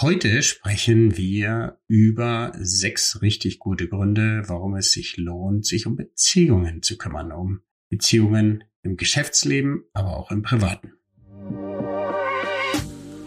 Heute 0.00 0.44
sprechen 0.44 1.16
wir 1.16 1.80
über 1.88 2.52
sechs 2.56 3.20
richtig 3.20 3.58
gute 3.58 3.88
Gründe, 3.88 4.44
warum 4.46 4.76
es 4.76 4.92
sich 4.92 5.16
lohnt, 5.16 5.66
sich 5.66 5.88
um 5.88 5.96
Beziehungen 5.96 6.82
zu 6.84 6.96
kümmern, 6.96 7.32
um 7.32 7.62
Beziehungen 7.88 8.62
im 8.84 8.96
Geschäftsleben, 8.96 9.82
aber 9.94 10.16
auch 10.16 10.30
im 10.30 10.42
Privaten. 10.42 10.92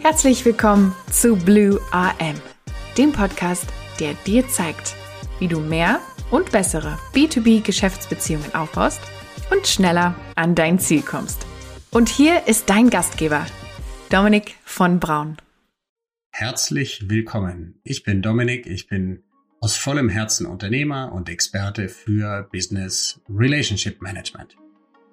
Herzlich 0.00 0.46
willkommen 0.46 0.94
zu 1.10 1.36
Blue 1.36 1.78
AM, 1.90 2.40
dem 2.96 3.12
Podcast, 3.12 3.66
der 4.00 4.14
dir 4.26 4.48
zeigt, 4.48 4.94
wie 5.40 5.48
du 5.48 5.60
mehr 5.60 6.00
und 6.30 6.52
bessere 6.52 6.98
B2B-Geschäftsbeziehungen 7.12 8.54
aufbaust 8.54 9.02
und 9.50 9.66
schneller 9.66 10.14
an 10.36 10.54
dein 10.54 10.78
Ziel 10.78 11.02
kommst. 11.02 11.44
Und 11.90 12.08
hier 12.08 12.46
ist 12.46 12.70
dein 12.70 12.88
Gastgeber, 12.88 13.44
Dominik 14.08 14.54
von 14.64 15.00
Braun. 15.00 15.36
Herzlich 16.34 17.10
willkommen. 17.10 17.74
Ich 17.84 18.04
bin 18.04 18.22
Dominik, 18.22 18.66
ich 18.66 18.86
bin 18.86 19.22
aus 19.60 19.76
vollem 19.76 20.08
Herzen 20.08 20.46
Unternehmer 20.46 21.12
und 21.12 21.28
Experte 21.28 21.90
für 21.90 22.48
Business 22.50 23.20
Relationship 23.28 24.00
Management. 24.00 24.56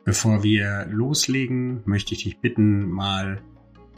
Bevor 0.05 0.43
wir 0.43 0.87
loslegen, 0.89 1.81
möchte 1.83 2.13
ich 2.13 2.23
dich 2.23 2.39
bitten, 2.39 2.89
mal 2.89 3.41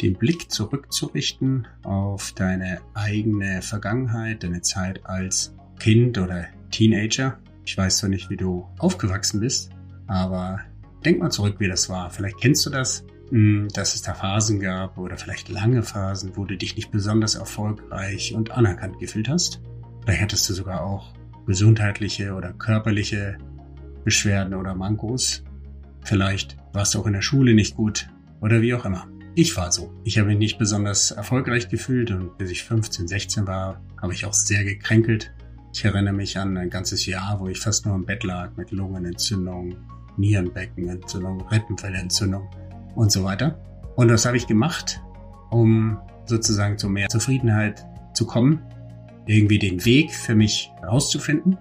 den 0.02 0.16
Blick 0.16 0.52
zurückzurichten 0.52 1.68
auf 1.84 2.32
deine 2.34 2.82
eigene 2.96 3.62
Vergangenheit, 3.62 4.42
deine 4.42 4.62
Zeit 4.62 5.06
als 5.06 5.56
Kind 5.80 6.18
oder 6.18 6.48
Teenager. 6.72 7.40
Ich 7.66 7.78
weiß 7.78 8.00
zwar 8.00 8.10
nicht, 8.10 8.32
wie 8.32 8.38
du 8.38 8.68
aufgewachsen 8.80 9.42
bist, 9.42 9.70
aber 10.08 10.60
denk 11.06 11.20
mal 11.20 11.30
zurück, 11.30 11.58
wie 11.60 11.68
das 11.68 11.88
war. 11.88 12.10
Vielleicht 12.10 12.42
kennst 12.42 12.66
du 12.66 12.72
das. 12.72 13.06
Dass 13.32 13.96
es 13.96 14.02
da 14.02 14.14
Phasen 14.14 14.60
gab 14.60 14.98
oder 14.98 15.18
vielleicht 15.18 15.48
lange 15.48 15.84
Phasen, 15.84 16.36
wo 16.36 16.44
du 16.44 16.58
dich 16.58 16.76
nicht 16.76 16.92
besonders 16.92 17.36
erfolgreich 17.36 18.34
und 18.36 18.52
anerkannt 18.52 19.00
gefühlt 19.00 19.30
hast. 19.30 19.62
Vielleicht 20.04 20.22
hattest 20.22 20.50
du 20.50 20.54
sogar 20.54 20.84
auch 20.84 21.14
gesundheitliche 21.48 22.34
oder 22.34 22.52
körperliche 22.52 23.38
Beschwerden 24.04 24.54
oder 24.54 24.76
Mankos. 24.76 25.44
Vielleicht 26.04 26.58
warst 26.74 26.94
du 26.94 27.00
auch 27.00 27.08
in 27.08 27.14
der 27.14 27.22
Schule 27.22 27.54
nicht 27.54 27.78
gut 27.78 28.10
oder 28.42 28.62
wie 28.62 28.74
auch 28.74 28.84
immer. 28.84 29.08
Ich 29.34 29.56
war 29.56 29.72
so. 29.72 29.94
Ich 30.04 30.18
habe 30.18 30.28
mich 30.28 30.38
nicht 30.38 30.58
besonders 30.58 31.12
erfolgreich 31.12 31.70
gefühlt 31.70 32.12
und 32.12 32.38
bis 32.38 32.52
ich 32.52 32.66
15, 32.66 33.08
16 33.08 33.48
war, 33.48 33.82
habe 34.02 34.14
ich 34.14 34.26
auch 34.26 34.34
sehr 34.34 34.66
gekränkelt. 34.66 35.34
Ich 35.74 35.86
erinnere 35.86 36.14
mich 36.14 36.38
an 36.38 36.58
ein 36.58 36.70
ganzes 36.70 37.06
Jahr, 37.06 37.40
wo 37.40 37.48
ich 37.48 37.60
fast 37.60 37.86
nur 37.86 37.96
im 37.96 38.06
Bett 38.06 38.26
lag 38.26 38.58
mit 38.58 38.72
Lungenentzündung, 38.72 39.78
Nierenbeckenentzündung, 40.18 41.48
Rippenfellentzündung 41.48 42.50
und 42.96 43.12
so 43.12 43.24
weiter. 43.24 43.60
Und 43.96 44.08
das 44.08 44.26
habe 44.26 44.38
ich 44.38 44.48
gemacht, 44.48 45.02
um 45.50 46.00
sozusagen 46.26 46.78
zu 46.78 46.90
mehr 46.90 47.10
Zufriedenheit 47.10 47.86
zu 48.14 48.26
kommen, 48.26 48.62
irgendwie 49.26 49.60
den 49.60 49.86
Weg 49.86 50.14
für 50.14 50.36
mich 50.36 50.72
rauszufinden. 50.84 51.58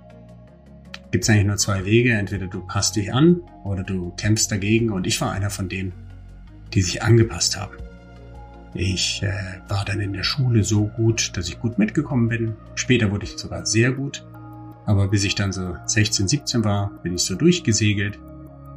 Gibt 1.11 1.25
es 1.25 1.31
eigentlich 1.31 1.47
nur 1.47 1.56
zwei 1.56 1.84
Wege, 1.84 2.12
entweder 2.12 2.47
du 2.47 2.64
passt 2.67 2.97
dich 2.97 3.12
an 3.12 3.42
oder 3.64 3.83
du 3.83 4.12
kämpfst 4.17 4.51
dagegen 4.51 4.91
und 4.91 5.06
ich 5.06 5.20
war 5.20 5.33
einer 5.33 5.51
von 5.51 5.69
denen, 5.69 5.92
die 6.73 6.83
sich 6.83 7.03
angepasst 7.03 7.58
haben. 7.58 7.77
Ich 8.73 9.23
äh, 9.25 9.33
war 9.69 9.84
dann 9.84 9.98
in 10.01 10.12
der 10.12 10.23
Schule 10.23 10.62
so 10.62 10.86
gut, 10.86 11.36
dass 11.36 11.48
ich 11.48 11.58
gut 11.58 11.78
mitgekommen 11.78 12.28
bin. 12.28 12.55
Später 12.77 13.11
wurde 13.11 13.25
ich 13.25 13.36
sogar 13.36 13.67
sehr 13.67 13.91
gut. 13.91 14.25
Aber 14.86 15.08
bis 15.08 15.25
ich 15.25 15.34
dann 15.34 15.53
so 15.53 15.77
16, 15.86 16.28
17 16.28 16.64
war, 16.64 16.91
bin 17.03 17.14
ich 17.14 17.23
so 17.23 17.34
durchgesegelt 17.34 18.19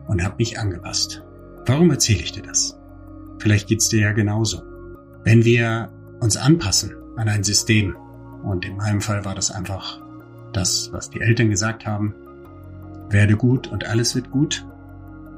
und 0.08 0.24
habe 0.24 0.36
mich 0.38 0.60
angepasst. 0.60 1.24
Warum 1.66 1.92
erzähle 1.92 2.20
ich 2.20 2.34
dir 2.34 2.44
das? 2.44 2.78
Vielleicht 3.40 3.68
geht's 3.68 3.88
dir 3.88 4.02
ja 4.02 4.12
genauso. 4.12 4.62
Wenn 5.24 5.46
wir 5.46 5.92
uns 6.20 6.36
anpassen 6.36 6.96
an 7.16 7.30
ein 7.30 7.44
System, 7.44 7.96
und 8.44 8.66
in 8.66 8.76
meinem 8.76 9.00
Fall 9.00 9.24
war 9.24 9.36
das 9.36 9.52
einfach 9.52 10.02
das, 10.52 10.92
was 10.92 11.10
die 11.10 11.22
Eltern 11.22 11.50
gesagt 11.50 11.86
haben, 11.86 12.14
werde 13.10 13.38
gut 13.38 13.68
und 13.72 13.88
alles 13.88 14.14
wird 14.16 14.30
gut, 14.32 14.66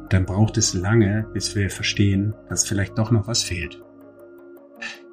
dann 0.10 0.26
braucht 0.26 0.58
es 0.58 0.74
lange, 0.74 1.28
bis 1.34 1.56
wir 1.56 1.70
verstehen, 1.70 2.34
dass 2.50 2.68
vielleicht 2.68 2.98
doch 2.98 3.12
noch 3.12 3.28
was 3.28 3.44
fehlt. 3.44 3.82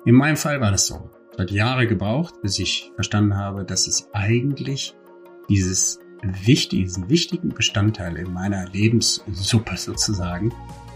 In 0.07 0.15
meinem 0.15 0.37
Fall 0.37 0.61
war 0.61 0.71
das 0.71 0.87
so. 0.87 1.11
Es 1.33 1.39
hat 1.39 1.51
Jahre 1.51 1.87
gebraucht, 1.87 2.41
bis 2.43 2.59
ich 2.59 2.91
verstanden 2.95 3.37
habe, 3.37 3.65
dass 3.65 3.87
es 3.87 4.09
eigentlich 4.13 4.95
dieses 5.49 5.99
wichtig, 6.23 6.85
diesen 6.85 7.11
wichtigen 7.11 7.51
Bestandteil 7.51 8.17
in 8.17 8.33
meiner 8.33 8.67
Lebenssuppe 8.69 9.77
sozusagen 9.77 10.53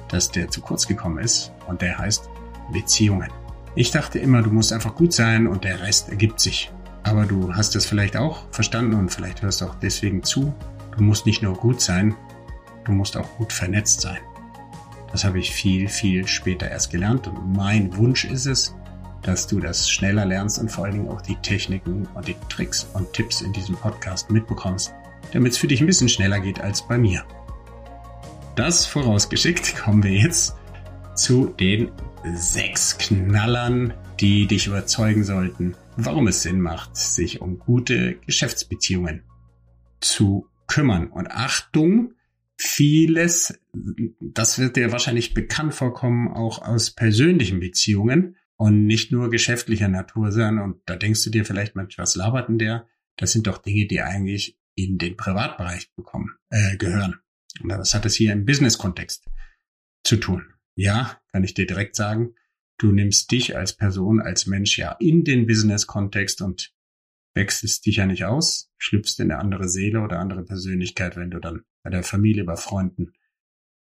dass 0.09 0.31
der 0.31 0.49
zu 0.49 0.61
kurz 0.61 0.87
gekommen 0.87 1.19
ist 1.19 1.53
und 1.67 1.83
der 1.83 1.99
heißt 1.99 2.29
Beziehungen. 2.73 3.31
Ich 3.75 3.91
dachte 3.91 4.19
immer, 4.19 4.43
du 4.43 4.51
musst 4.51 4.73
einfach 4.73 4.95
gut 4.95 5.13
sein 5.13 5.47
und 5.47 5.65
der 5.65 5.81
Rest 5.81 6.09
ergibt 6.09 6.41
sich. 6.41 6.73
Aber 7.03 7.27
du 7.27 7.55
hast 7.55 7.75
das 7.75 7.87
vielleicht 7.87 8.17
auch 8.17 8.43
verstanden 8.51 8.95
und 8.95 9.11
vielleicht 9.11 9.43
hörst 9.43 9.61
du 9.61 9.67
auch 9.67 9.75
deswegen 9.77 10.23
zu. 10.23 10.55
Du 10.97 11.03
musst 11.03 11.27
nicht 11.27 11.43
nur 11.43 11.55
gut 11.55 11.81
sein, 11.81 12.15
du 12.85 12.93
musst 12.93 13.17
auch 13.17 13.37
gut 13.37 13.53
vernetzt 13.53 14.01
sein. 14.01 14.19
Das 15.13 15.25
habe 15.25 15.39
ich 15.39 15.53
viel, 15.53 15.89
viel 15.89 16.27
später 16.27 16.69
erst 16.69 16.91
gelernt 16.91 17.29
und 17.29 17.55
mein 17.55 17.97
Wunsch 17.97 18.25
ist 18.25 18.47
es, 18.47 18.75
dass 19.23 19.47
du 19.47 19.61
das 19.61 19.91
schneller 19.91 20.25
lernst 20.25 20.59
und 20.59 20.71
vor 20.71 20.85
allen 20.85 20.95
Dingen 20.95 21.09
auch 21.09 21.21
die 21.21 21.37
Techniken 21.37 22.09
und 22.15 22.29
die 22.29 22.37
Tricks 22.49 22.89
und 22.95 23.13
Tipps 23.13 23.41
in 23.41 23.53
diesem 23.53 23.77
Podcast 23.77 24.31
mitbekommst, 24.31 24.95
damit 25.33 25.53
es 25.53 25.59
für 25.59 25.67
dich 25.67 25.81
ein 25.81 25.87
bisschen 25.87 26.09
schneller 26.09 26.41
geht 26.41 26.61
als 26.61 26.87
bei 26.87 26.97
mir. 26.97 27.25
Das 28.57 28.87
vorausgeschickt 28.87 29.77
kommen 29.77 30.03
wir 30.03 30.13
jetzt 30.13 30.57
zu 31.15 31.49
den 31.61 31.91
sechs 32.35 32.97
Knallern, 32.97 33.93
die 34.19 34.47
dich 34.47 34.67
überzeugen 34.67 35.25
sollten, 35.25 35.77
warum 35.99 36.27
es 36.27 36.41
Sinn 36.41 36.63
macht, 36.63 36.97
sich 36.97 37.43
um 37.43 37.59
gute 37.59 38.17
Geschäftsbeziehungen 38.17 39.25
zu 40.01 40.49
kümmern. 40.69 41.09
Und 41.09 41.31
Achtung, 41.31 42.15
vieles, 42.57 43.61
das 44.21 44.59
wird 44.59 44.77
dir 44.77 44.91
wahrscheinlich 44.91 45.35
bekannt 45.35 45.75
vorkommen, 45.75 46.29
auch 46.29 46.63
aus 46.63 46.93
persönlichen 46.93 47.61
Beziehungen 47.61 48.37
und 48.57 48.87
nicht 48.87 49.13
nur 49.13 49.29
geschäftlicher 49.29 49.89
Natur 49.89 50.33
sein. 50.33 50.59
Und 50.59 50.81
da 50.87 50.97
denkst 50.97 51.23
du 51.25 51.31
dir 51.31 51.45
vielleicht 51.45 51.77
manchmal, 51.77 52.05
was 52.05 52.17
labert 52.17 52.49
denn 52.49 52.59
der? 52.59 52.87
Das 53.19 53.33
sind 53.33 53.49
doch 53.49 53.59
Dinge, 53.59 53.87
die 53.87 54.01
eigentlich 54.01 54.59
in 54.75 54.97
den 54.97 55.15
Privatbereich 55.19 55.93
bekommen, 55.95 56.31
äh, 56.49 56.79
gehören. 56.79 57.21
Und 57.61 57.71
was 57.71 57.95
hat 57.95 58.07
es 58.07 58.15
hier 58.15 58.33
im 58.33 58.45
Business-Kontext 58.45 59.29
zu 60.05 60.17
tun? 60.17 60.53
Ja, 60.75 61.21
kann 61.33 61.45
ich 61.45 61.55
dir 61.55 61.67
direkt 61.67 61.97
sagen, 61.97 62.35
du 62.79 62.93
nimmst 62.93 63.31
dich 63.31 63.57
als 63.57 63.75
Person, 63.75 64.21
als 64.21 64.47
Mensch 64.47 64.79
ja 64.79 64.93
in 65.01 65.25
den 65.25 65.47
Business-Kontext 65.47 66.43
und 66.43 66.75
wechselst 67.35 67.87
dich 67.87 67.97
ja 67.97 68.07
nicht 68.07 68.25
aus, 68.25 68.71
schlüpfst 68.79 69.21
in 69.21 69.31
eine 69.31 69.41
andere 69.41 69.69
Seele 69.69 70.01
oder 70.01 70.19
andere 70.19 70.45
Persönlichkeit, 70.45 71.17
wenn 71.17 71.31
du 71.31 71.39
dann 71.39 71.65
bei 71.83 71.91
der 71.91 72.03
Familie, 72.03 72.45
bei 72.45 72.57
Freunden 72.57 73.13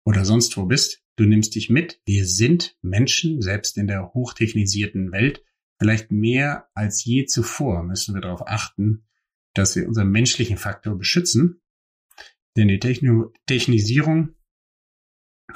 oder 0.06 0.26
sonst 0.26 0.58
wo 0.58 0.66
bist. 0.66 1.02
Du 1.16 1.26
nimmst 1.26 1.56
dich 1.56 1.70
mit. 1.70 2.02
Wir 2.06 2.26
sind 2.26 2.78
Menschen, 2.82 3.42
selbst 3.42 3.78
in 3.78 3.88
der 3.88 4.14
hochtechnisierten 4.14 5.12
Welt. 5.12 5.44
Vielleicht 5.80 6.12
mehr 6.12 6.70
als 6.74 7.04
je 7.06 7.26
zuvor 7.26 7.84
müssen 7.84 8.16
wir 8.16 8.22
darauf 8.22 8.48
achten, 8.48 9.06
dass 9.54 9.76
wir 9.76 9.88
unseren 9.88 10.10
menschlichen 10.10 10.58
Faktor 10.58 10.98
beschützen 10.98 11.62
denn 12.56 12.68
die 12.68 12.80
Techno 12.80 13.34
Technisierung, 13.46 14.36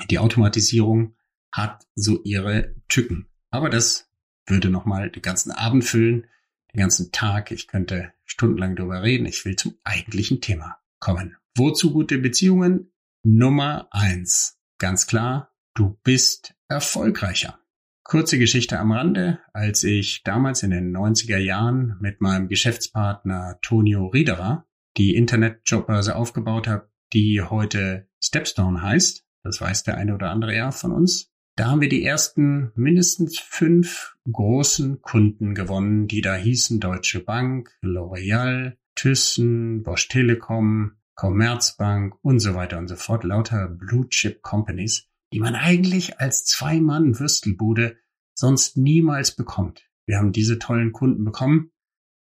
die 0.10 0.20
Automatisierung 0.20 1.16
hat 1.52 1.86
so 1.96 2.22
ihre 2.24 2.76
Tücken. 2.88 3.28
Aber 3.52 3.70
das 3.70 4.10
würde 4.46 4.70
nochmal 4.70 5.09
den 5.09 5.22
ganzen 5.22 5.52
Abend 5.52 5.84
füllen, 5.84 6.28
den 6.74 6.80
ganzen 6.80 7.12
Tag. 7.12 7.52
Ich 7.52 7.68
könnte 7.68 8.14
stundenlang 8.26 8.76
darüber 8.76 9.02
reden. 9.02 9.26
Ich 9.26 9.46
will 9.46 9.56
zum 9.56 9.76
eigentlichen 9.84 10.42
Thema 10.42 10.78
kommen. 11.00 11.38
Wozu 11.56 11.92
gute 11.92 12.18
Beziehungen? 12.20 12.92
Nummer 13.24 13.88
eins. 13.92 14.58
Ganz 14.78 15.08
klar, 15.08 15.54
du 15.74 16.00
bist 16.04 16.56
erfolgreicher. 16.70 17.59
Kurze 18.04 18.40
Geschichte 18.40 18.80
am 18.80 18.92
Rande. 18.92 19.40
Als 19.54 19.84
ich 19.84 20.24
damals 20.24 20.64
in 20.64 20.72
den 20.72 20.96
90er 20.96 21.38
Jahren 21.38 21.98
mit 22.00 22.22
meinem 22.22 22.47
Geschäftspartner 22.47 23.59
Tonio 23.62 24.08
Riederer 24.08 24.68
die 24.97 25.16
Internetjobbörse 25.16 26.16
aufgebaut 26.16 26.68
habe, 26.68 26.90
die 27.14 27.41
heute 27.41 28.08
Stepstone 28.22 28.82
heißt. 28.82 29.26
Das 29.44 29.61
weiß 29.61 29.84
der 29.84 29.97
eine 29.97 30.16
oder 30.16 30.29
andere 30.29 30.56
ja 30.56 30.72
von 30.72 30.91
uns. 30.91 31.32
Da 31.56 31.67
haben 31.67 31.82
wir 31.82 31.90
die 31.90 32.06
ersten 32.06 32.72
mindestens 32.76 33.40
fünf 33.40 34.16
großen 34.32 35.02
Kunden 35.02 35.56
gewonnen, 35.56 36.08
die 36.08 36.22
da 36.22 36.35
hießen 36.35 36.79
Deutsche 36.79 37.20
Bank, 37.20 37.78
L'Oreal, 37.82 38.78
Thyssen, 38.96 39.84
Bosch 39.84 40.08
Telekom, 40.08 40.94
Commerzbank 41.16 42.16
und 42.22 42.40
so 42.40 42.56
weiter 42.56 42.78
und 42.78 42.88
so 42.88 42.96
fort. 42.96 43.26
Lauter 43.26 43.67
Blue 43.67 44.08
Chip 44.08 44.41
Companies, 44.41 45.09
die 45.34 45.40
man 45.40 45.56
eigentlich 45.56 46.20
als 46.20 46.46
Zwei-Mann-Würstelbude 46.46 47.97
sonst 48.35 48.78
niemals 48.78 49.35
bekommt. 49.35 49.90
Wir 50.06 50.17
haben 50.17 50.32
diese 50.32 50.59
tollen 50.59 50.94
Kunden 50.94 51.26
bekommen 51.26 51.72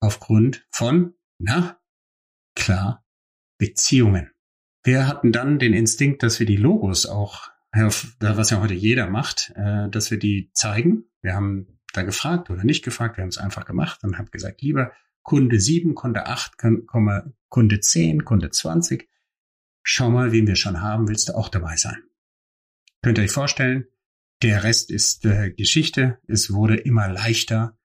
aufgrund 0.01 0.67
von, 0.69 1.15
na, 1.39 1.79
klar, 2.55 3.03
Beziehungen. 3.57 4.34
Wir 4.85 5.07
hatten 5.07 5.31
dann 5.31 5.57
den 5.59 5.73
Instinkt, 5.73 6.21
dass 6.21 6.39
wir 6.39 6.45
die 6.45 6.57
Logos 6.57 7.07
auch, 7.07 7.49
was 7.71 8.49
ja 8.51 8.61
heute 8.61 8.75
jeder 8.75 9.09
macht, 9.09 9.51
äh, 9.55 9.89
dass 9.89 10.11
wir 10.11 10.19
die 10.19 10.51
zeigen. 10.53 11.05
Wir 11.21 11.33
haben 11.33 11.75
öfter 11.89 12.03
gefragt 12.03 12.49
oder 12.49 12.63
nicht 12.63 12.83
gefragt. 12.83 13.17
Wir 13.17 13.23
haben 13.23 13.29
es 13.29 13.37
einfach 13.37 13.65
gemacht 13.65 14.03
und 14.03 14.17
haben 14.17 14.29
gesagt, 14.29 14.61
lieber 14.61 14.91
Kunde 15.23 15.59
7, 15.59 15.95
Kunde 15.95 16.27
8, 16.27 16.53
Kunde 17.49 17.79
10, 17.79 18.25
Kunde 18.25 18.51
20. 18.51 19.09
Schau 19.81 20.09
mal, 20.09 20.31
wen 20.31 20.45
wir 20.45 20.55
schon 20.55 20.81
haben, 20.81 21.07
willst 21.07 21.29
du 21.29 21.33
auch 21.33 21.49
dabei 21.49 21.77
sein? 21.77 22.03
Könnt 23.01 23.17
ihr 23.17 23.23
euch 23.23 23.31
vorstellen, 23.31 23.85
der 24.43 24.63
Rest 24.63 24.91
ist 24.91 25.25
äh, 25.25 25.51
Geschichte. 25.51 26.19
Es 26.27 26.51
wurde 26.51 26.75
immer 26.75 27.07
leichter, 27.07 27.77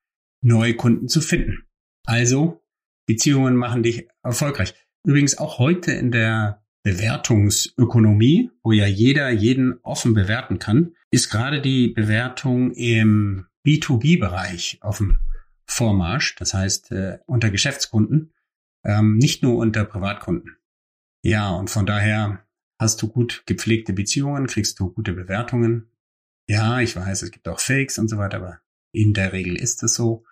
neue 0.43 0.75
Kunden 0.75 1.09
zu 1.09 1.21
finden. 1.21 1.67
Also, 2.05 2.63
Beziehungen 3.07 3.57
machen 3.57 3.83
dich 3.83 4.09
erfolgreich. 4.23 4.75
Übrigens 5.05 5.39
auch 5.39 5.59
heute 5.59 5.93
in 5.93 6.11
der 6.11 6.63
Bewertungsökonomie, 6.83 8.51
wo 8.63 8.73
ja 8.73 8.87
jeder 8.87 9.31
jeden 9.31 9.79
offen 9.83 10.15
bewerten 10.15 10.59
kann, 10.59 10.95
ist 11.11 11.31
gerade 11.31 11.61
die 11.61 11.89
Bewertung 11.89 12.73
im 12.73 13.47
B2B-Bereich 13.67 14.79
auf 14.81 14.99
dem 14.99 15.19
Vormarsch, 15.67 16.35
das 16.37 16.55
heißt 16.55 16.93
äh, 16.93 17.19
unter 17.27 17.51
Geschäftskunden, 17.51 18.33
ähm, 18.85 19.19
nicht 19.19 19.43
nur 19.43 19.57
unter 19.57 19.85
Privatkunden. 19.85 20.57
Ja, 21.23 21.51
und 21.51 21.69
von 21.69 21.87
daher 21.87 22.45
hast 22.79 23.03
du 23.03 23.09
gut 23.09 23.43
gepflegte 23.47 23.93
Beziehungen, 23.93 24.47
kriegst 24.47 24.81
du 24.81 24.91
gute 24.91 25.13
Bewertungen. 25.13 25.91
Ja, 26.49 26.81
ich 26.81 26.97
weiß, 26.97 27.23
es 27.23 27.31
gibt 27.31 27.47
auch 27.47 27.61
Fakes 27.61 27.99
und 27.99 28.09
so 28.09 28.17
weiter, 28.17 28.39
aber 28.39 28.61
in 28.93 29.13
der 29.13 29.33
Regel 29.33 29.57
ist 29.57 29.83
es 29.83 29.95
so. 29.95 30.25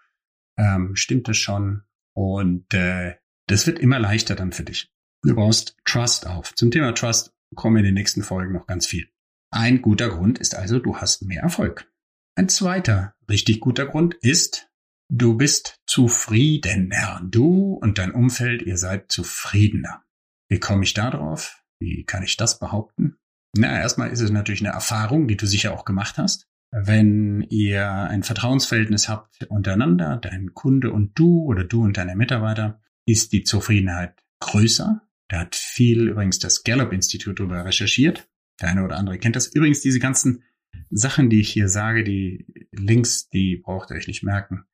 Ähm, 0.57 0.97
stimmt 0.97 1.29
es 1.29 1.37
schon. 1.37 1.83
Und 2.15 2.73
äh, 2.75 3.17
das 3.47 3.67
wird 3.67 3.79
immer 3.79 3.99
leichter 3.99 4.35
dann 4.35 4.53
für 4.53 4.65
dich. 4.65 4.91
Du 5.23 5.35
baust 5.35 5.77
Trust 5.85 6.27
auf. 6.27 6.55
Zum 6.55 6.71
Thema 6.71 6.93
Trust 6.95 7.33
kommen 7.55 7.79
in 7.79 7.85
den 7.85 7.95
nächsten 7.95 8.23
Folgen 8.23 8.53
noch 8.53 8.67
ganz 8.67 8.87
viel. 8.87 9.09
Ein 9.51 9.83
guter 9.83 10.11
Grund 10.11 10.39
ist 10.39 10.55
also, 10.55 10.79
du 10.79 10.97
hast 10.99 11.23
mehr 11.23 11.43
Erfolg. 11.43 11.91
Ein 12.37 12.49
zweiter 12.49 13.15
richtig 13.29 13.61
guter 13.61 13.87
Grund 13.87 14.15
ist, 14.15 14.69
du 15.11 15.37
bist 15.37 15.81
zufriedener. 15.87 17.21
Du 17.25 17.75
und 17.75 17.99
dein 17.99 18.13
Umfeld, 18.13 18.63
ihr 18.63 18.77
seid 18.77 19.11
zufriedener. 19.11 20.05
Wie 20.49 20.61
komme 20.61 20.85
ich 20.85 20.95
da 20.95 21.11
drauf? 21.11 21.65
Wie 21.81 22.05
kann 22.05 22.23
ich 22.23 22.37
das 22.37 22.59
behaupten? 22.59 23.17
Na, 23.57 23.81
erstmal 23.81 24.11
ist 24.11 24.21
es 24.21 24.31
natürlich 24.31 24.61
eine 24.61 24.75
Erfahrung, 24.75 25.27
die 25.27 25.37
du 25.37 25.47
sicher 25.47 25.73
auch 25.73 25.85
gemacht 25.85 26.19
hast. 26.19 26.47
Wenn 26.71 27.43
ihr 27.49 27.89
ein 27.89 28.23
Vertrauensverhältnis 28.23 29.09
habt 29.09 29.45
untereinander, 29.49 30.17
dein 30.17 30.55
Kunde 30.55 30.93
und 30.93 31.19
du 31.19 31.43
oder 31.45 31.65
du 31.65 31.83
und 31.83 31.97
deine 31.97 32.15
Mitarbeiter, 32.15 32.81
ist 33.07 33.33
die 33.33 33.43
Zufriedenheit 33.43 34.23
größer. 34.41 35.08
Da 35.29 35.41
hat 35.41 35.55
viel 35.55 36.09
übrigens 36.09 36.39
das 36.39 36.65
Gallup-Institut 36.65 37.39
darüber 37.39 37.65
recherchiert. 37.65 38.29
Der 38.61 38.71
eine 38.71 38.85
oder 38.85 38.97
andere 38.97 39.19
kennt 39.19 39.37
das. 39.37 39.47
Übrigens, 39.47 39.81
diese 39.81 40.01
ganzen 40.01 40.43
Sachen, 40.91 41.31
die 41.31 41.41
ich 41.41 41.51
hier 41.51 41.69
sage, 41.69 42.03
die 42.03 42.47
Links, 42.73 43.29
die 43.29 43.57
braucht 43.57 43.91
ihr 43.91 43.97
euch 43.97 44.09
nicht 44.09 44.23
merken. 44.23 44.65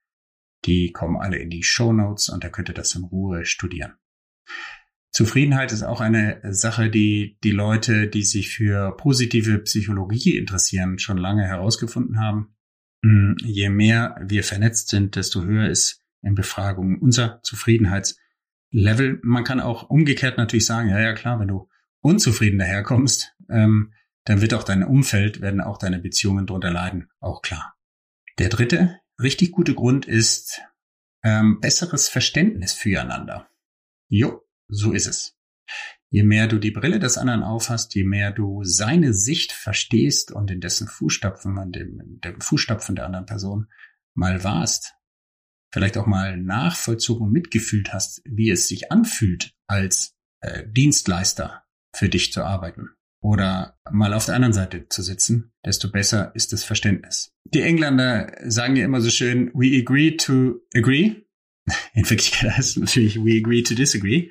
Die 0.65 0.93
kommen 0.93 1.17
alle 1.17 1.39
in 1.39 1.51
die 1.51 1.63
Show 1.63 1.93
Notes 1.93 2.29
und 2.29 2.45
da 2.45 2.49
könnt 2.49 2.71
ihr 2.71 2.75
das 2.75 2.95
in 2.95 3.05
Ruhe 3.05 3.45
studieren. 3.45 3.95
Zufriedenheit 5.13 5.71
ist 5.71 5.83
auch 5.83 6.01
eine 6.01 6.41
Sache, 6.53 6.91
die 6.91 7.39
die 7.45 7.53
Leute, 7.53 8.09
die 8.09 8.25
sich 8.25 8.51
für 8.51 8.97
positive 8.97 9.59
Psychologie 9.61 10.37
interessieren, 10.37 10.99
schon 10.99 11.19
lange 11.19 11.45
herausgefunden 11.45 12.19
haben. 12.19 12.57
Hm, 13.05 13.37
je 13.45 13.69
mehr 13.69 14.17
wir 14.25 14.43
vernetzt 14.43 14.89
sind, 14.89 15.15
desto 15.15 15.45
höher 15.45 15.69
ist 15.69 16.03
in 16.23 16.35
Befragungen 16.35 16.99
unser 16.99 17.41
Zufriedenheitslevel. 18.75 19.21
Man 19.23 19.45
kann 19.45 19.61
auch 19.61 19.89
umgekehrt 19.89 20.39
natürlich 20.39 20.67
sagen, 20.67 20.89
ja, 20.89 21.01
ja, 21.01 21.13
klar, 21.15 21.39
wenn 21.41 21.49
du 21.49 21.69
unzufrieden 22.01 22.59
daherkommst, 22.59 23.35
ähm, 23.49 23.93
dann 24.25 24.41
wird 24.41 24.55
auch 24.55 24.65
dein 24.65 24.83
Umfeld, 24.83 25.41
werden 25.41 25.61
auch 25.61 25.79
deine 25.79 25.99
Beziehungen 25.99 26.47
drunter 26.47 26.71
leiden, 26.71 27.09
auch 27.21 27.43
klar. 27.43 27.77
Der 28.39 28.49
dritte 28.49 29.01
richtig 29.21 29.53
gute 29.53 29.75
Grund 29.75 30.07
ist 30.07 30.61
ähm, 31.23 31.61
besseres 31.61 32.09
Verständnis 32.09 32.73
füreinander. 32.73 33.49
Jo, 34.09 34.43
so 34.69 34.93
ist 34.93 35.07
es. 35.07 35.37
Je 36.11 36.23
mehr 36.23 36.47
du 36.47 36.59
die 36.59 36.71
Brille 36.71 36.99
des 36.99 37.17
anderen 37.19 37.43
aufhast, 37.43 37.95
je 37.95 38.05
mehr 38.05 38.31
du 38.31 38.63
seine 38.65 39.15
Sicht 39.15 39.53
verstehst 39.53 40.31
und 40.31 40.51
in 40.51 40.61
dessen 40.61 40.87
Fußstapfen, 40.87 41.57
in 41.59 41.73
dem, 41.73 42.01
in 42.01 42.21
dem 42.21 42.41
Fußstapfen 42.41 42.95
der 42.95 43.07
anderen 43.07 43.27
Person 43.27 43.69
mal 44.15 44.45
warst, 44.45 44.95
vielleicht 45.75 45.99
auch 45.99 46.07
mal 46.07 46.37
nachvollzogen 46.37 47.27
und 47.27 47.33
mitgefühlt 47.33 47.93
hast, 47.93 48.23
wie 48.25 48.49
es 48.49 48.69
sich 48.69 48.93
anfühlt, 48.93 49.53
als 49.67 50.15
äh, 50.41 50.63
Dienstleister 50.69 51.65
für 51.93 52.09
dich 52.09 52.33
zu 52.33 52.45
arbeiten 52.45 52.91
oder 53.21 53.77
mal 53.91 54.15
auf 54.15 54.25
der 54.25 54.37
anderen 54.37 54.53
Seite 54.53 54.89
zu 54.89 55.03
sitzen, 55.03 55.53
desto 55.67 55.91
besser 55.91 56.31
ist 56.37 56.53
das 56.53 56.63
Verständnis. 56.63 57.33
Die 57.53 57.63
Engländer 57.63 58.33
sagen 58.45 58.77
ja 58.77 58.85
immer 58.85 59.01
so 59.01 59.11
schön, 59.11 59.51
we 59.53 59.77
agree 59.77 60.17
to 60.17 60.61
agree. 60.75 61.17
In 61.95 62.09
Wirklichkeit 62.09 62.57
heißt 62.57 62.71
es 62.71 62.77
natürlich, 62.77 63.17
we 63.17 63.39
agree 63.39 63.63
to 63.63 63.75
disagree. 63.75 64.31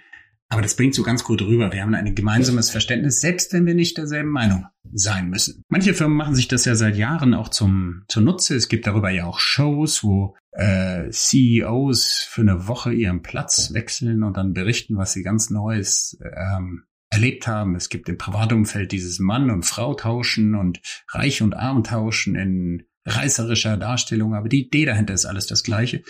Aber 0.54 0.62
das 0.62 0.76
bringt 0.76 0.94
so 0.94 1.02
ganz 1.02 1.24
gut 1.24 1.42
rüber. 1.42 1.74
Wir 1.74 1.82
haben 1.82 1.96
ein 1.96 2.14
gemeinsames 2.14 2.70
Verständnis, 2.70 3.20
selbst 3.20 3.54
wenn 3.54 3.66
wir 3.66 3.74
nicht 3.74 3.98
derselben 3.98 4.30
Meinung 4.30 4.68
sein 4.94 5.30
müssen. 5.30 5.64
Manche 5.68 5.96
Firmen 5.96 6.16
machen 6.16 6.36
sich 6.36 6.48
das 6.48 6.66
ja 6.66 6.76
seit 6.76 6.96
Jahren 6.96 7.34
auch 7.34 7.50
zum 7.50 8.04
Nutze. 8.16 8.56
Es 8.56 8.70
gibt 8.70 8.86
darüber 8.86 9.10
ja 9.10 9.26
auch 9.26 9.40
Shows, 9.40 10.04
wo 10.04 10.36
äh, 10.52 11.10
CEOs 11.10 12.28
für 12.30 12.42
eine 12.42 12.68
Woche 12.68 12.94
ihren 12.94 13.24
Platz 13.24 13.74
wechseln 13.74 14.22
und 14.22 14.38
dann 14.38 14.54
berichten, 14.54 14.96
was 14.96 15.14
sie 15.14 15.24
ganz 15.24 15.50
Neues 15.50 16.20
ähm, 16.22 16.84
erlebt 17.10 17.48
haben. 17.48 17.76
Es 17.76 17.90
gibt 17.90 18.08
im 18.08 18.20
Privatumfeld 18.20 18.92
dieses 18.92 19.18
Mann 19.18 19.50
und 19.50 19.66
Frau 19.66 19.96
tauschen 19.96 20.54
und 20.54 20.82
Reich 21.10 21.42
und 21.42 21.56
Arm 21.56 21.84
tauschen 21.84 22.36
in 22.36 22.84
reißerischer 23.06 23.78
Darstellung. 23.78 24.36
Aber 24.36 24.50
die 24.50 24.68
Idee 24.68 24.86
dahinter 24.86 25.16
ist 25.16 25.26
alles 25.26 25.48
das 25.48 25.64
Gleiche. 25.64 26.04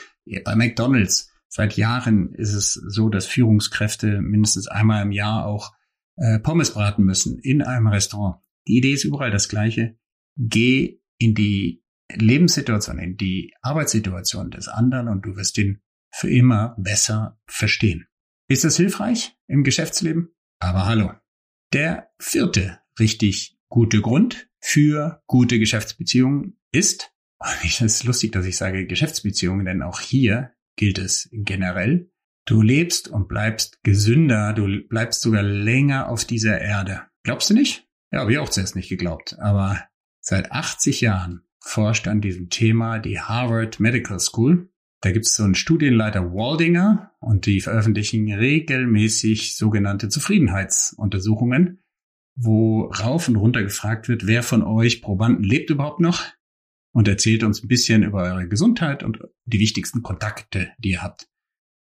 Bei 0.43 0.57
McDonald's 0.57 1.32
Seit 1.55 1.77
Jahren 1.77 2.33
ist 2.33 2.55
es 2.55 2.73
so, 2.73 3.09
dass 3.09 3.27
Führungskräfte 3.27 4.21
mindestens 4.21 4.67
einmal 4.67 5.03
im 5.03 5.11
Jahr 5.11 5.45
auch 5.45 5.71
äh, 6.15 6.39
Pommes 6.39 6.73
braten 6.73 7.05
müssen 7.05 7.37
in 7.37 7.61
einem 7.61 7.85
Restaurant. 7.85 8.41
Die 8.67 8.77
Idee 8.77 8.93
ist 8.93 9.03
überall 9.03 9.29
das 9.29 9.49
gleiche. 9.49 9.95
Geh 10.35 10.99
in 11.19 11.35
die 11.35 11.83
Lebenssituation, 12.11 12.97
in 12.97 13.17
die 13.17 13.53
Arbeitssituation 13.61 14.49
des 14.49 14.67
anderen 14.67 15.07
und 15.07 15.27
du 15.27 15.35
wirst 15.35 15.55
ihn 15.59 15.79
für 16.09 16.27
immer 16.27 16.75
besser 16.79 17.39
verstehen. 17.45 18.07
Ist 18.47 18.63
das 18.63 18.77
hilfreich 18.77 19.37
im 19.45 19.63
Geschäftsleben? 19.63 20.33
Aber 20.57 20.87
hallo. 20.87 21.11
Der 21.71 22.09
vierte 22.17 22.79
richtig 22.99 23.59
gute 23.69 24.01
Grund 24.01 24.49
für 24.59 25.21
gute 25.27 25.59
Geschäftsbeziehungen 25.59 26.57
ist, 26.71 27.11
es 27.63 27.79
ist 27.79 28.05
lustig, 28.05 28.31
dass 28.31 28.47
ich 28.47 28.57
sage 28.57 28.87
Geschäftsbeziehungen, 28.87 29.67
denn 29.67 29.83
auch 29.83 29.99
hier 29.99 30.55
gilt 30.75 30.97
es 30.99 31.29
generell. 31.31 32.09
Du 32.45 32.61
lebst 32.61 33.07
und 33.07 33.27
bleibst 33.27 33.81
gesünder, 33.83 34.53
du 34.53 34.67
bleibst 34.87 35.21
sogar 35.21 35.43
länger 35.43 36.09
auf 36.09 36.25
dieser 36.25 36.59
Erde. 36.59 37.03
Glaubst 37.23 37.49
du 37.49 37.53
nicht? 37.53 37.87
Ja, 38.11 38.19
habe 38.19 38.33
ich 38.33 38.37
auch 38.37 38.49
zuerst 38.49 38.75
nicht 38.75 38.89
geglaubt. 38.89 39.37
Aber 39.39 39.81
seit 40.19 40.51
80 40.51 41.01
Jahren 41.01 41.43
forscht 41.59 42.07
an 42.07 42.21
diesem 42.21 42.49
Thema 42.49 42.99
die 42.99 43.19
Harvard 43.19 43.79
Medical 43.79 44.19
School. 44.19 44.69
Da 45.01 45.11
gibt 45.11 45.25
es 45.25 45.35
so 45.35 45.43
einen 45.43 45.55
Studienleiter 45.55 46.33
Waldinger 46.33 47.11
und 47.19 47.45
die 47.45 47.61
veröffentlichen 47.61 48.31
regelmäßig 48.31 49.55
sogenannte 49.55 50.09
Zufriedenheitsuntersuchungen, 50.09 51.81
wo 52.35 52.83
rauf 52.85 53.27
und 53.27 53.35
runter 53.37 53.63
gefragt 53.63 54.09
wird, 54.09 54.27
wer 54.27 54.43
von 54.43 54.63
euch 54.63 55.01
Probanden 55.01 55.43
lebt 55.43 55.69
überhaupt 55.69 55.99
noch 55.99 56.25
und 56.93 57.07
erzählt 57.07 57.43
uns 57.43 57.63
ein 57.63 57.67
bisschen 57.67 58.03
über 58.03 58.23
eure 58.23 58.47
Gesundheit 58.47 59.03
und 59.03 59.19
die 59.45 59.59
wichtigsten 59.59 60.01
Kontakte, 60.01 60.71
die 60.77 60.91
ihr 60.91 61.03
habt. 61.03 61.27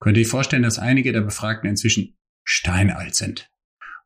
Könnt 0.01 0.17
ihr 0.17 0.23
euch 0.23 0.29
vorstellen, 0.29 0.63
dass 0.63 0.79
einige 0.79 1.13
der 1.13 1.23
Befragten 1.23 1.69
inzwischen 1.69 2.17
steinalt 2.45 3.15
sind. 3.15 3.51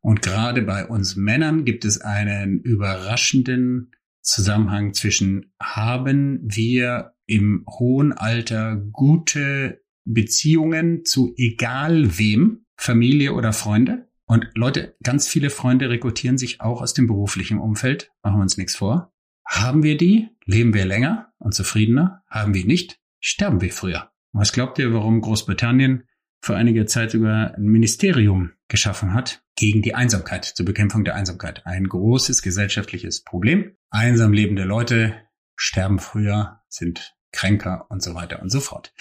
Und 0.00 0.20
gerade 0.22 0.62
bei 0.62 0.86
uns 0.86 1.16
Männern 1.16 1.64
gibt 1.64 1.84
es 1.84 2.00
einen 2.00 2.60
überraschenden 2.60 3.92
Zusammenhang 4.20 4.94
zwischen 4.94 5.52
haben 5.60 6.40
wir 6.42 7.14
im 7.26 7.64
hohen 7.68 8.12
Alter 8.12 8.76
gute 8.76 9.82
Beziehungen 10.04 11.04
zu 11.04 11.34
egal 11.36 12.18
wem, 12.18 12.66
Familie 12.76 13.32
oder 13.34 13.52
Freunde. 13.52 14.08
Und 14.26 14.48
Leute, 14.54 14.96
ganz 15.02 15.28
viele 15.28 15.50
Freunde 15.50 15.90
rekrutieren 15.90 16.38
sich 16.38 16.60
auch 16.60 16.82
aus 16.82 16.94
dem 16.94 17.06
beruflichen 17.06 17.58
Umfeld. 17.58 18.12
Machen 18.22 18.38
wir 18.38 18.42
uns 18.42 18.56
nichts 18.56 18.74
vor. 18.74 19.11
Haben 19.44 19.82
wir 19.82 19.96
die, 19.96 20.28
leben 20.44 20.74
wir 20.74 20.84
länger 20.84 21.32
und 21.38 21.54
zufriedener. 21.54 22.22
Haben 22.28 22.54
wir 22.54 22.64
nicht, 22.64 22.98
sterben 23.20 23.60
wir 23.60 23.72
früher. 23.72 24.10
Was 24.32 24.52
glaubt 24.52 24.78
ihr, 24.78 24.92
warum 24.92 25.20
Großbritannien 25.20 26.04
vor 26.40 26.56
einiger 26.56 26.86
Zeit 26.86 27.12
sogar 27.12 27.54
ein 27.54 27.64
Ministerium 27.64 28.52
geschaffen 28.68 29.14
hat 29.14 29.44
gegen 29.56 29.82
die 29.82 29.94
Einsamkeit, 29.94 30.44
zur 30.44 30.66
Bekämpfung 30.66 31.04
der 31.04 31.14
Einsamkeit? 31.14 31.66
Ein 31.66 31.88
großes 31.88 32.42
gesellschaftliches 32.42 33.22
Problem. 33.22 33.76
Einsam 33.90 34.32
lebende 34.32 34.64
Leute 34.64 35.14
sterben 35.56 35.98
früher, 35.98 36.60
sind 36.68 37.14
kränker 37.32 37.86
und 37.90 38.02
so 38.02 38.14
weiter 38.14 38.42
und 38.42 38.50
so 38.50 38.60
fort. 38.60 38.92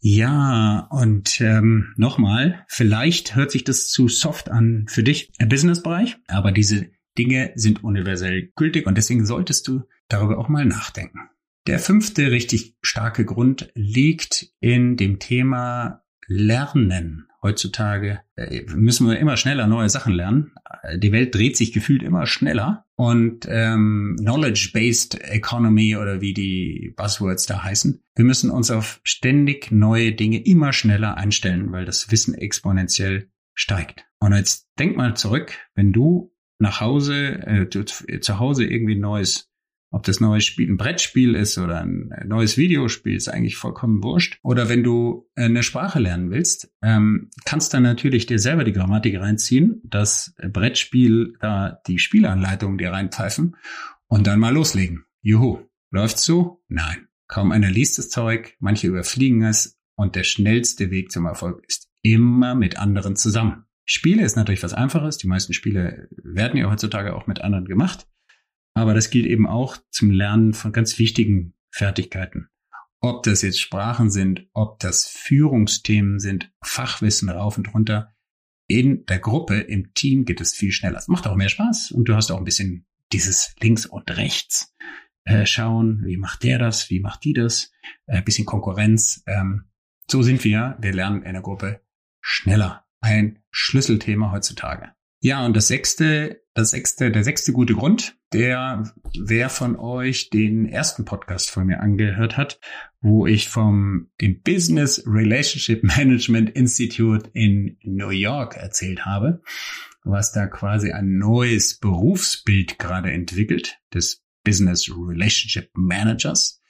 Ja, 0.00 0.88
und 0.90 1.40
ähm, 1.40 1.94
nochmal, 1.96 2.64
vielleicht 2.68 3.34
hört 3.34 3.50
sich 3.50 3.64
das 3.64 3.88
zu 3.88 4.08
soft 4.08 4.50
an 4.50 4.86
für 4.88 5.02
dich 5.02 5.32
im 5.38 5.48
Businessbereich, 5.48 6.16
aber 6.26 6.52
diese 6.52 6.90
Dinge 7.16 7.52
sind 7.54 7.82
universell 7.82 8.52
gültig 8.54 8.86
und 8.86 8.96
deswegen 8.96 9.26
solltest 9.26 9.66
du 9.68 9.82
darüber 10.08 10.38
auch 10.38 10.48
mal 10.48 10.64
nachdenken. 10.64 11.30
Der 11.66 11.80
fünfte 11.80 12.30
richtig 12.30 12.76
starke 12.80 13.24
Grund 13.24 13.70
liegt 13.74 14.52
in 14.60 14.96
dem 14.96 15.18
Thema 15.18 16.04
Lernen. 16.28 17.26
Heutzutage 17.42 18.20
äh, 18.34 18.62
müssen 18.74 19.06
wir 19.06 19.18
immer 19.18 19.36
schneller 19.36 19.66
neue 19.66 19.88
Sachen 19.88 20.12
lernen. 20.12 20.52
Die 20.96 21.12
Welt 21.12 21.34
dreht 21.34 21.56
sich 21.56 21.72
gefühlt 21.72 22.02
immer 22.02 22.26
schneller 22.26 22.86
und 22.96 23.46
ähm, 23.48 24.16
Knowledge-Based 24.18 25.20
Economy 25.20 25.96
oder 25.96 26.20
wie 26.20 26.34
die 26.34 26.92
Buzzwords 26.96 27.46
da 27.46 27.62
heißen. 27.62 28.02
Wir 28.14 28.24
müssen 28.24 28.50
uns 28.50 28.70
auf 28.70 29.00
ständig 29.04 29.70
neue 29.70 30.12
Dinge 30.12 30.42
immer 30.44 30.72
schneller 30.72 31.16
einstellen, 31.16 31.70
weil 31.72 31.84
das 31.84 32.10
Wissen 32.10 32.34
exponentiell 32.34 33.28
steigt. 33.54 34.04
Und 34.18 34.34
jetzt 34.34 34.68
denk 34.78 34.96
mal 34.96 35.16
zurück, 35.16 35.52
wenn 35.74 35.92
du 35.92 36.32
nach 36.58 36.80
Hause, 36.80 37.46
äh, 37.46 38.20
zu 38.20 38.38
Hause 38.38 38.64
irgendwie 38.64 38.94
ein 38.94 39.00
neues 39.00 39.50
ob 39.90 40.02
das 40.02 40.20
neue 40.20 40.40
Spiel 40.40 40.68
ein 40.68 40.76
Brettspiel 40.76 41.34
ist 41.34 41.58
oder 41.58 41.80
ein 41.80 42.10
neues 42.26 42.56
Videospiel, 42.56 43.16
ist 43.16 43.28
eigentlich 43.28 43.56
vollkommen 43.56 44.02
wurscht. 44.02 44.38
Oder 44.42 44.68
wenn 44.68 44.82
du 44.82 45.28
eine 45.36 45.62
Sprache 45.62 46.00
lernen 46.00 46.30
willst, 46.30 46.70
ähm, 46.82 47.30
kannst 47.44 47.72
dann 47.72 47.84
natürlich 47.84 48.26
dir 48.26 48.38
selber 48.38 48.64
die 48.64 48.72
Grammatik 48.72 49.18
reinziehen, 49.18 49.80
das 49.84 50.34
Brettspiel 50.52 51.34
da 51.40 51.80
die 51.86 51.98
Spielanleitung 51.98 52.78
dir 52.78 52.92
reinpfeifen 52.92 53.56
und 54.08 54.26
dann 54.26 54.40
mal 54.40 54.52
loslegen. 54.52 55.04
Juhu. 55.22 55.60
Läuft's 55.90 56.24
so? 56.24 56.62
Nein. 56.68 57.06
Kaum 57.28 57.50
einer 57.50 57.70
liest 57.70 57.98
das 57.98 58.10
Zeug, 58.10 58.56
manche 58.60 58.88
überfliegen 58.88 59.42
es 59.44 59.78
und 59.96 60.14
der 60.14 60.24
schnellste 60.24 60.90
Weg 60.90 61.10
zum 61.10 61.26
Erfolg 61.26 61.64
ist 61.66 61.88
immer 62.02 62.54
mit 62.54 62.78
anderen 62.78 63.16
zusammen. 63.16 63.65
Spiele 63.86 64.24
ist 64.24 64.36
natürlich 64.36 64.62
was 64.62 64.74
Einfaches. 64.74 65.16
Die 65.16 65.28
meisten 65.28 65.54
Spiele 65.54 66.08
werden 66.10 66.58
ja 66.58 66.68
heutzutage 66.68 67.14
auch 67.14 67.26
mit 67.26 67.40
anderen 67.40 67.66
gemacht. 67.66 68.06
Aber 68.74 68.92
das 68.92 69.08
gilt 69.10 69.26
eben 69.26 69.46
auch 69.46 69.78
zum 69.90 70.10
Lernen 70.10 70.52
von 70.52 70.72
ganz 70.72 70.98
wichtigen 70.98 71.54
Fertigkeiten. 71.70 72.48
Ob 73.00 73.22
das 73.22 73.42
jetzt 73.42 73.60
Sprachen 73.60 74.10
sind, 74.10 74.48
ob 74.52 74.80
das 74.80 75.06
Führungsthemen 75.06 76.18
sind, 76.18 76.52
Fachwissen 76.62 77.30
rauf 77.30 77.56
und 77.56 77.72
runter. 77.72 78.12
In 78.66 79.06
der 79.06 79.20
Gruppe, 79.20 79.60
im 79.60 79.94
Team 79.94 80.24
geht 80.24 80.40
es 80.40 80.52
viel 80.52 80.72
schneller. 80.72 80.98
Es 80.98 81.06
macht 81.06 81.26
auch 81.26 81.36
mehr 81.36 81.48
Spaß 81.48 81.92
und 81.92 82.08
du 82.08 82.16
hast 82.16 82.32
auch 82.32 82.38
ein 82.38 82.44
bisschen 82.44 82.86
dieses 83.12 83.54
links 83.60 83.86
und 83.86 84.16
rechts 84.16 84.74
äh, 85.24 85.46
schauen. 85.46 86.02
Wie 86.04 86.16
macht 86.16 86.42
der 86.42 86.58
das? 86.58 86.90
Wie 86.90 86.98
macht 86.98 87.22
die 87.24 87.34
das? 87.34 87.70
Ein 88.06 88.18
äh, 88.18 88.22
bisschen 88.22 88.46
Konkurrenz. 88.46 89.22
Ähm, 89.26 89.66
so 90.10 90.22
sind 90.22 90.42
wir. 90.42 90.76
Wir 90.80 90.92
lernen 90.92 91.22
in 91.22 91.34
der 91.34 91.42
Gruppe 91.42 91.80
schneller. 92.20 92.85
Ein 93.06 93.38
Schlüsselthema 93.52 94.32
heutzutage. 94.32 94.90
Ja, 95.20 95.46
und 95.46 95.56
das 95.56 95.68
sechste, 95.68 96.42
das 96.54 96.70
sechste, 96.70 97.12
der 97.12 97.22
sechste 97.22 97.52
gute 97.52 97.74
Grund, 97.74 98.18
der, 98.32 98.92
wer 99.16 99.48
von 99.48 99.76
euch 99.76 100.28
den 100.30 100.66
ersten 100.66 101.04
Podcast 101.04 101.50
von 101.50 101.66
mir 101.66 101.78
angehört 101.78 102.36
hat, 102.36 102.58
wo 103.00 103.28
ich 103.28 103.48
vom 103.48 104.10
dem 104.20 104.42
Business 104.42 105.04
Relationship 105.06 105.84
Management 105.84 106.50
Institute 106.50 107.30
in 107.32 107.78
New 107.84 108.08
York 108.08 108.56
erzählt 108.56 109.04
habe, 109.04 109.40
was 110.02 110.32
da 110.32 110.48
quasi 110.48 110.90
ein 110.90 111.16
neues 111.16 111.78
Berufsbild 111.78 112.80
gerade 112.80 113.12
entwickelt, 113.12 113.78
des 113.94 114.24
Business 114.42 114.90
Relationship 114.90 115.70
Managers. 115.74 116.60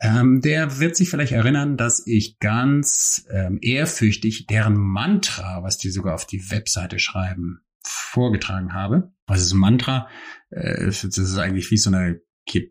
Ähm, 0.00 0.40
der 0.40 0.80
wird 0.80 0.96
sich 0.96 1.08
vielleicht 1.08 1.32
erinnern, 1.32 1.76
dass 1.76 2.06
ich 2.06 2.38
ganz 2.38 3.24
ähm, 3.30 3.58
ehrfürchtig 3.62 4.46
deren 4.46 4.76
Mantra, 4.76 5.62
was 5.62 5.78
die 5.78 5.90
sogar 5.90 6.14
auf 6.14 6.26
die 6.26 6.50
Webseite 6.50 6.98
schreiben, 6.98 7.60
vorgetragen 7.82 8.72
habe. 8.72 9.12
Was 9.26 9.40
ist 9.40 9.52
ein 9.52 9.58
Mantra? 9.58 10.08
Äh, 10.50 10.86
das 10.86 11.04
ist 11.04 11.38
eigentlich 11.38 11.70
wie 11.70 11.76
so 11.76 11.90
eine, 11.90 12.20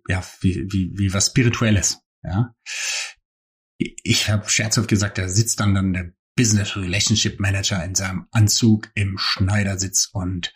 ja, 0.07 0.23
wie, 0.41 0.67
wie, 0.69 0.91
wie 0.95 1.13
was 1.13 1.27
Spirituelles. 1.27 1.99
Ja. 2.23 2.53
Ich 3.77 4.29
habe 4.29 4.49
scherzhaft 4.49 4.87
gesagt, 4.87 5.17
da 5.17 5.27
sitzt 5.27 5.59
dann 5.59 5.73
dann 5.73 5.93
der 5.93 6.13
Business 6.35 6.75
Relationship 6.75 7.39
Manager 7.39 7.83
in 7.83 7.95
seinem 7.95 8.27
Anzug 8.31 8.91
im 8.95 9.17
Schneidersitz 9.17 10.09
und 10.11 10.53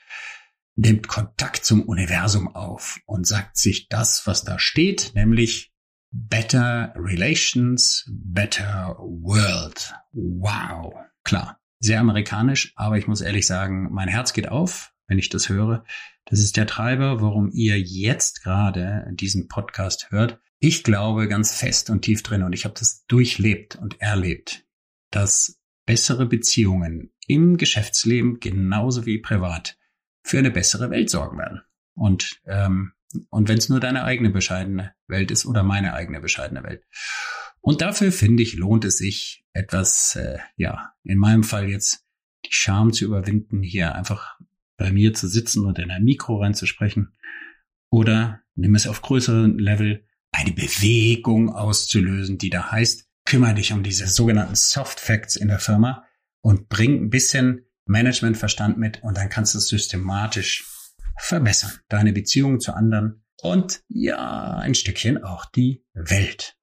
nimmt 0.76 1.08
Kontakt 1.08 1.66
zum 1.66 1.82
Universum 1.84 2.48
auf 2.48 3.00
und 3.06 3.28
sagt 3.28 3.58
sich 3.58 3.90
das, 3.90 4.26
was 4.26 4.44
da 4.44 4.60
steht, 4.60 5.12
nämlich 5.16 5.74
Better 6.20 6.94
Relations, 6.96 8.04
Better 8.10 8.96
World. 8.98 9.94
Wow. 10.14 10.96
Klar, 11.24 11.60
sehr 11.80 12.00
amerikanisch, 12.00 12.74
aber 12.76 12.98
ich 12.98 13.08
muss 13.08 13.22
ehrlich 13.22 13.46
sagen, 13.46 13.90
mein 13.92 14.08
Herz 14.08 14.34
geht 14.34 14.50
auf, 14.50 14.94
wenn 15.06 15.20
ich 15.20 15.30
das 15.30 15.48
höre. 15.48 15.86
Das 16.26 16.40
ist 16.40 16.58
der 16.58 16.66
Treiber, 16.66 17.22
warum 17.22 17.52
ihr 17.54 17.80
jetzt 17.80 18.42
gerade 18.42 19.08
diesen 19.12 19.48
Podcast 19.48 20.10
hört. 20.10 20.40
Ich 20.58 20.84
glaube 20.84 21.28
ganz 21.28 21.54
fest 21.54 21.92
und 21.92 22.02
tief 22.02 22.24
drin 22.24 22.42
und 22.42 22.54
ich 22.54 22.66
habe 22.66 22.74
das 22.78 23.06
durchlebt 23.06 23.76
und 23.76 24.02
erlebt, 24.02 24.66
dass 25.12 25.62
bessere 25.86 26.26
Beziehungen 26.26 27.14
im 27.28 27.58
Geschäftsleben 27.58 28.40
genauso 28.40 29.06
wie 29.06 29.20
privat 29.20 29.78
für 30.24 30.40
eine 30.40 30.50
bessere 30.50 30.90
Welt 30.90 31.12
sorgen 31.12 31.38
werden. 31.38 31.62
Und 31.94 32.42
ähm, 32.48 32.94
und 33.30 33.50
wenn 33.50 33.58
es 33.58 33.70
nur 33.70 33.80
deine 33.80 34.04
eigene 34.04 34.30
bescheidene 34.30 34.94
Welt 35.08 35.32
ist 35.32 35.46
oder 35.46 35.64
meine 35.64 35.94
eigene 35.94 36.20
bescheidene 36.20 36.64
Welt. 36.64 36.84
Und 37.62 37.82
dafür 37.82 38.12
finde 38.12 38.44
ich, 38.44 38.56
lohnt 38.56 38.86
es 38.86 38.98
sich 38.98 39.46
etwas, 39.54 40.16
äh, 40.16 40.38
ja, 40.56 40.94
in 41.04 41.18
meinem 41.18 41.44
Fall 41.44 41.70
jetzt 41.70 42.06
die 42.46 42.54
Scham 42.54 42.94
zu 42.94 43.06
überwinden, 43.06 43.62
hier 43.62 43.96
einfach 43.96 44.38
bei 44.78 44.92
mir 44.92 45.14
zu 45.14 45.28
sitzen 45.28 45.66
und 45.66 45.80
in 45.80 45.92
ein 45.92 46.04
Mikro 46.04 46.42
reinzusprechen. 46.42 47.18
Oder 47.90 48.42
nimm 48.56 48.76
es 48.76 48.88
auf 48.88 49.02
größeren 49.02 49.58
Level, 49.58 50.06
eine 50.32 50.52
Bewegung 50.52 51.50
auszulösen, 51.50 52.38
die 52.38 52.50
da 52.50 52.72
heißt, 52.72 53.08
kümmere 53.26 53.56
dich 53.56 53.74
um 53.74 53.84
diese 53.84 54.08
sogenannten 54.08 54.56
Soft 54.56 55.00
Facts 55.00 55.36
in 55.36 55.48
der 55.48 55.60
Firma 55.60 56.06
und 56.42 56.70
bring 56.70 57.04
ein 57.04 57.10
bisschen 57.10 57.66
Managementverstand 57.86 58.78
mit 58.78 59.02
und 59.04 59.18
dann 59.18 59.30
kannst 59.30 59.54
du 59.54 59.58
es 59.58 59.68
systematisch 59.68 60.66
verbessern. 61.18 61.72
Deine 61.90 62.14
Beziehung 62.14 62.60
zu 62.60 62.74
anderen 62.74 63.24
und 63.42 63.82
ja, 63.88 64.58
ein 64.58 64.76
Stückchen 64.76 65.24
auch 65.24 65.46
die 65.46 65.84
Welt. 65.94 66.56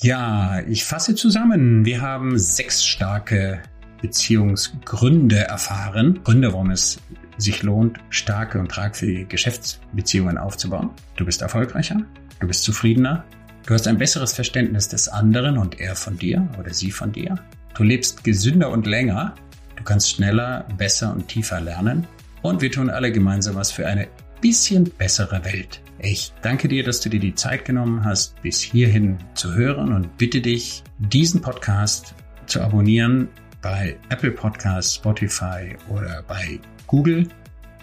Ja, 0.00 0.60
ich 0.60 0.84
fasse 0.84 1.14
zusammen. 1.14 1.84
Wir 1.84 2.00
haben 2.00 2.38
sechs 2.38 2.84
starke 2.84 3.62
Beziehungsgründe 4.02 5.38
erfahren. 5.38 6.20
Gründe, 6.24 6.52
warum 6.52 6.70
es 6.70 7.00
sich 7.38 7.62
lohnt, 7.62 7.98
starke 8.10 8.58
und 8.58 8.70
tragfähige 8.70 9.26
Geschäftsbeziehungen 9.26 10.38
aufzubauen. 10.38 10.90
Du 11.16 11.24
bist 11.24 11.42
erfolgreicher, 11.42 12.00
du 12.38 12.46
bist 12.46 12.62
zufriedener, 12.64 13.24
du 13.66 13.74
hast 13.74 13.88
ein 13.88 13.98
besseres 13.98 14.32
Verständnis 14.32 14.88
des 14.88 15.08
anderen 15.08 15.58
und 15.58 15.80
er 15.80 15.96
von 15.96 16.18
dir 16.18 16.48
oder 16.58 16.72
sie 16.74 16.90
von 16.90 17.12
dir. 17.12 17.36
Du 17.74 17.82
lebst 17.82 18.22
gesünder 18.22 18.70
und 18.70 18.86
länger, 18.86 19.34
du 19.76 19.82
kannst 19.82 20.10
schneller, 20.10 20.68
besser 20.76 21.12
und 21.12 21.26
tiefer 21.26 21.60
lernen 21.60 22.06
und 22.44 22.60
wir 22.60 22.70
tun 22.70 22.90
alle 22.90 23.10
gemeinsam 23.10 23.54
was 23.54 23.72
für 23.72 23.86
eine 23.86 24.06
bisschen 24.42 24.84
bessere 24.84 25.42
Welt. 25.46 25.80
Ich 25.98 26.34
danke 26.42 26.68
dir, 26.68 26.84
dass 26.84 27.00
du 27.00 27.08
dir 27.08 27.18
die 27.18 27.34
Zeit 27.34 27.64
genommen 27.64 28.04
hast, 28.04 28.40
bis 28.42 28.60
hierhin 28.60 29.16
zu 29.32 29.54
hören 29.54 29.94
und 29.94 30.18
bitte 30.18 30.42
dich, 30.42 30.84
diesen 30.98 31.40
Podcast 31.40 32.14
zu 32.44 32.60
abonnieren 32.60 33.28
bei 33.62 33.96
Apple 34.10 34.30
Podcasts, 34.30 34.96
Spotify 34.96 35.74
oder 35.88 36.22
bei 36.28 36.60
Google, 36.86 37.28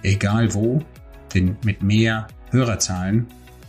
egal 0.03 0.53
wo, 0.53 0.83
denn 1.33 1.57
mit 1.65 1.81
mehr 1.81 2.27
Hörerzahlen 2.51 3.25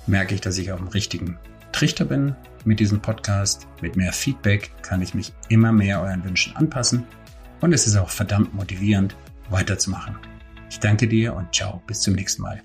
merke 0.06 0.34
ich, 0.34 0.42
dass 0.42 0.58
ich 0.58 0.72
auf 0.72 0.78
dem 0.78 0.88
richtigen 0.88 1.38
Trichter 1.72 2.04
bin 2.04 2.36
mit 2.66 2.80
diesem 2.80 3.00
Podcast. 3.00 3.66
Mit 3.80 3.96
mehr 3.96 4.12
Feedback 4.12 4.70
kann 4.82 5.00
ich 5.00 5.14
mich 5.14 5.32
immer 5.48 5.72
mehr 5.72 6.02
euren 6.02 6.22
Wünschen 6.22 6.54
anpassen 6.54 7.06
und 7.62 7.72
es 7.72 7.86
ist 7.86 7.96
auch 7.96 8.10
verdammt 8.10 8.52
motivierend, 8.52 9.16
weiterzumachen. 9.48 10.18
Ich 10.72 10.80
danke 10.80 11.06
dir 11.06 11.34
und 11.34 11.54
ciao, 11.54 11.82
bis 11.86 12.00
zum 12.00 12.14
nächsten 12.14 12.40
Mal. 12.40 12.62